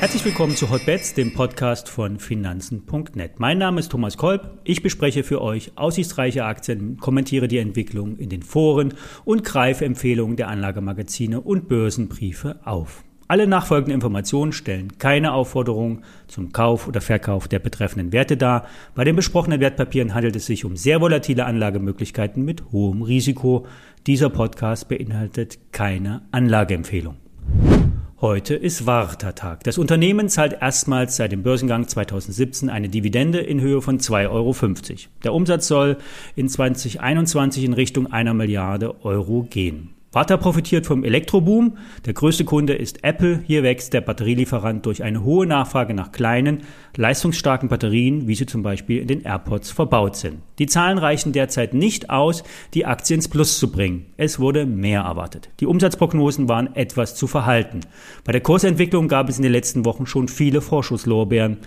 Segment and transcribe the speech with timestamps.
[0.00, 3.40] Herzlich willkommen zu Hotbets, dem Podcast von Finanzen.net.
[3.40, 4.60] Mein Name ist Thomas Kolb.
[4.62, 8.94] Ich bespreche für euch aussichtsreiche Aktien, kommentiere die Entwicklung in den Foren
[9.24, 13.02] und greife Empfehlungen der Anlagemagazine und Börsenbriefe auf.
[13.30, 18.64] Alle nachfolgenden Informationen stellen keine Aufforderung zum Kauf oder Verkauf der betreffenden Werte dar.
[18.94, 23.66] Bei den besprochenen Wertpapieren handelt es sich um sehr volatile Anlagemöglichkeiten mit hohem Risiko.
[24.06, 27.16] Dieser Podcast beinhaltet keine Anlageempfehlung.
[28.22, 29.62] Heute ist Warta-Tag.
[29.62, 34.54] Das Unternehmen zahlt erstmals seit dem Börsengang 2017 eine Dividende in Höhe von 2,50 Euro.
[35.24, 35.98] Der Umsatz soll
[36.34, 39.97] in 2021 in Richtung einer Milliarde Euro gehen.
[40.18, 41.78] Warta profitiert vom Elektroboom.
[42.04, 43.40] Der größte Kunde ist Apple.
[43.46, 46.64] Hier wächst der Batterielieferant durch eine hohe Nachfrage nach kleinen,
[46.96, 50.38] leistungsstarken Batterien, wie sie zum Beispiel in den AirPods verbaut sind.
[50.58, 52.42] Die Zahlen reichen derzeit nicht aus,
[52.74, 54.06] die Aktie ins Plus zu bringen.
[54.16, 55.50] Es wurde mehr erwartet.
[55.60, 57.82] Die Umsatzprognosen waren etwas zu verhalten.
[58.24, 61.58] Bei der Kursentwicklung gab es in den letzten Wochen schon viele Vorschusslorbeeren.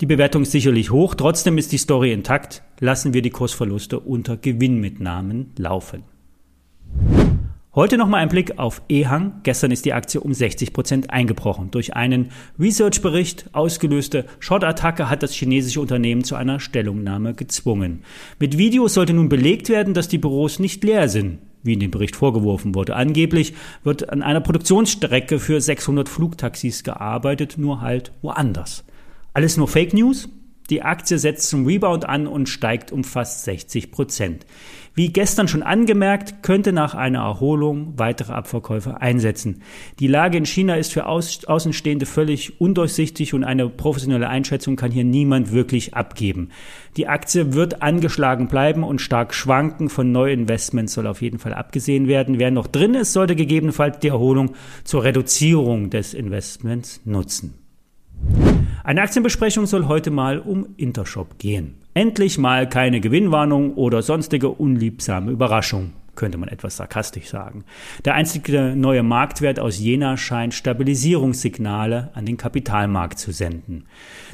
[0.00, 2.62] Die Bewertung ist sicherlich hoch, trotzdem ist die Story intakt.
[2.78, 6.09] Lassen wir die Kursverluste unter Gewinnmitnahmen laufen.
[7.72, 9.42] Heute nochmal ein Blick auf Ehang.
[9.44, 11.70] Gestern ist die Aktie um 60 Prozent eingebrochen.
[11.70, 18.02] Durch einen Research-Bericht ausgelöste Short-Attacke hat das chinesische Unternehmen zu einer Stellungnahme gezwungen.
[18.40, 21.90] Mit Videos sollte nun belegt werden, dass die Büros nicht leer sind wie in dem
[21.90, 22.96] Bericht vorgeworfen wurde.
[22.96, 23.52] Angeblich
[23.84, 28.82] wird an einer Produktionsstrecke für 600 Flugtaxis gearbeitet, nur halt woanders.
[29.34, 30.30] Alles nur Fake News?
[30.70, 34.46] Die Aktie setzt zum Rebound an und steigt um fast 60 Prozent.
[34.94, 39.62] Wie gestern schon angemerkt, könnte nach einer Erholung weitere Abverkäufe einsetzen.
[39.98, 45.04] Die Lage in China ist für Außenstehende völlig undurchsichtig und eine professionelle Einschätzung kann hier
[45.04, 46.50] niemand wirklich abgeben.
[46.96, 49.88] Die Aktie wird angeschlagen bleiben und stark schwanken.
[49.88, 52.38] Von Neuinvestments soll auf jeden Fall abgesehen werden.
[52.38, 54.54] Wer noch drin ist, sollte gegebenenfalls die Erholung
[54.84, 57.59] zur Reduzierung des Investments nutzen.
[58.90, 61.76] Eine Aktienbesprechung soll heute mal um Intershop gehen.
[61.94, 67.64] Endlich mal keine Gewinnwarnung oder sonstige unliebsame Überraschung, könnte man etwas sarkastisch sagen.
[68.04, 73.84] Der einzige neue Marktwert aus Jena scheint Stabilisierungssignale an den Kapitalmarkt zu senden.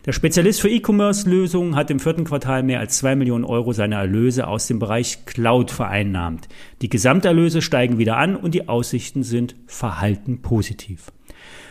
[0.04, 4.46] Der Spezialist für E-Commerce-Lösungen hat im vierten Quartal mehr als zwei Millionen Euro seiner Erlöse
[4.46, 6.48] aus dem Bereich Cloud vereinnahmt.
[6.82, 11.12] Die Gesamterlöse steigen wieder an und die Aussichten sind verhalten positiv.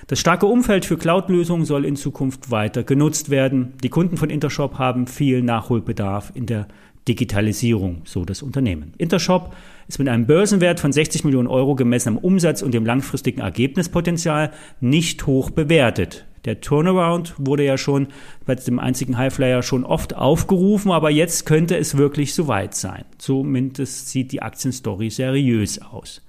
[0.08, 3.74] Das starke Umfeld für Cloud-Lösungen soll in Zukunft weiter genutzt werden.
[3.84, 6.68] Die Kunden von Intershop haben viel Nachholbedarf in der
[7.08, 8.94] Digitalisierung, so das Unternehmen.
[8.98, 9.56] Intershop
[9.88, 14.52] ist mit einem Börsenwert von 60 Millionen Euro gemessen am Umsatz und dem langfristigen Ergebnispotenzial
[14.80, 16.26] nicht hoch bewertet.
[16.46, 18.08] Der Turnaround wurde ja schon
[18.46, 23.06] bei dem einzigen Highflyer schon oft aufgerufen, aber jetzt könnte es wirklich soweit sein.
[23.18, 26.22] Zumindest sieht die Aktienstory seriös aus.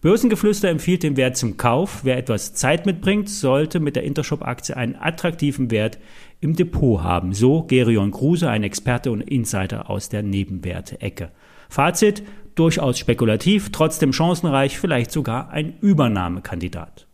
[0.00, 2.04] Börsengeflüster empfiehlt den Wert zum Kauf.
[2.04, 5.98] Wer etwas Zeit mitbringt, sollte mit der Intershop-Aktie einen attraktiven Wert
[6.40, 7.34] im Depot haben.
[7.34, 11.32] So Gerion Kruse, ein Experte und Insider aus der Nebenwerte-Ecke.
[11.68, 12.22] Fazit,
[12.54, 17.06] durchaus spekulativ, trotzdem chancenreich, vielleicht sogar ein Übernahmekandidat.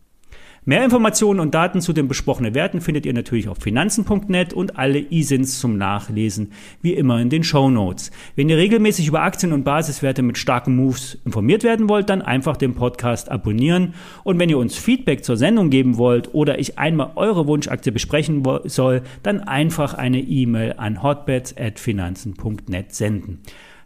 [0.69, 4.99] Mehr Informationen und Daten zu den besprochenen Werten findet ihr natürlich auf finanzen.net und alle
[4.99, 6.51] ISINs zum Nachlesen
[6.81, 8.11] wie immer in den Show Notes.
[8.35, 12.57] Wenn ihr regelmäßig über Aktien und Basiswerte mit starken Moves informiert werden wollt, dann einfach
[12.57, 13.93] den Podcast abonnieren
[14.25, 18.43] und wenn ihr uns Feedback zur Sendung geben wollt oder ich einmal eure Wunschaktie besprechen
[18.65, 23.39] soll, dann einfach eine E-Mail an hotbets@finanzen.net senden.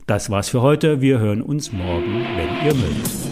[0.07, 0.99] Das war's für heute.
[0.99, 3.30] Wir hören uns morgen, wenn ihr mögt.